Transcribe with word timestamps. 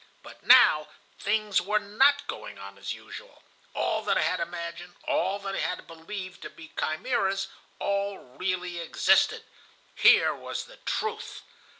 But 0.23 0.41
now 0.41 0.87
things 1.19 1.61
were 1.61 1.77
not 1.77 2.25
going 2.25 2.57
on 2.57 2.79
as 2.79 2.91
usual. 2.91 3.43
All 3.75 4.01
that 4.01 4.17
I 4.17 4.23
had 4.23 4.39
imagined, 4.39 4.95
all 5.07 5.37
that 5.37 5.53
I 5.53 5.75
believed 5.75 6.41
to 6.41 6.49
be 6.49 6.69
chimeras, 6.75 7.49
all 7.77 8.17
really 8.17 8.79
existed. 8.79 9.43
Here 9.93 10.33
was 10.33 10.63
the 10.65 10.77
truth. 10.87 11.43